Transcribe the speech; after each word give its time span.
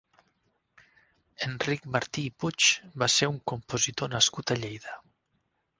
Enric 1.47 1.85
Martí 1.97 2.23
i 2.31 2.33
Puig 2.45 2.71
va 3.05 3.13
ser 3.19 3.33
un 3.35 3.39
compositor 3.53 4.13
nascut 4.17 4.57
a 4.57 4.61
Lleida. 4.65 4.99